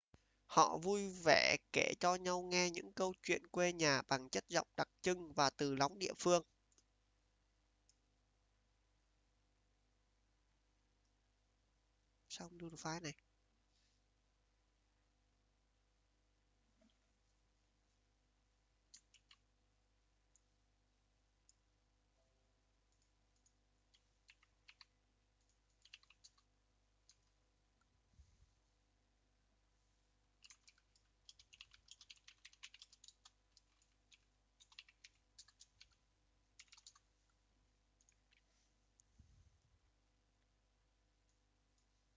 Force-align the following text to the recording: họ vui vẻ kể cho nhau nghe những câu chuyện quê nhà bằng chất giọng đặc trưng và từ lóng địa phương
họ 0.45 0.77
vui 0.77 1.09
vẻ 1.23 1.57
kể 1.73 1.93
cho 1.99 2.15
nhau 2.15 2.41
nghe 2.41 2.69
những 2.69 2.91
câu 2.93 3.13
chuyện 3.23 3.41
quê 3.51 3.73
nhà 3.73 4.01
bằng 4.07 4.29
chất 4.29 4.43
giọng 4.49 4.67
đặc 4.77 4.87
trưng 5.01 5.31
và 5.33 5.49
từ 5.57 5.75
lóng 5.75 5.99
địa 5.99 6.13
phương 6.17 6.41